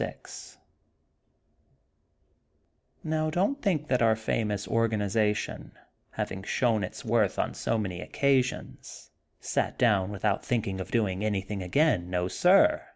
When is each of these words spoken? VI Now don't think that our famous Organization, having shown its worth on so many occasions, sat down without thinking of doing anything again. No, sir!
VI 0.01 0.15
Now 3.03 3.29
don't 3.29 3.61
think 3.61 3.87
that 3.89 4.01
our 4.01 4.15
famous 4.15 4.67
Organization, 4.67 5.73
having 6.13 6.41
shown 6.41 6.83
its 6.83 7.05
worth 7.05 7.37
on 7.37 7.53
so 7.53 7.77
many 7.77 8.01
occasions, 8.01 9.11
sat 9.39 9.77
down 9.77 10.09
without 10.09 10.43
thinking 10.43 10.81
of 10.81 10.89
doing 10.89 11.23
anything 11.23 11.61
again. 11.61 12.09
No, 12.09 12.27
sir! 12.27 12.81